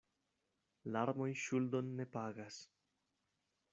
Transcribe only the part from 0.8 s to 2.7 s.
Larmoj ŝuldon ne pagas.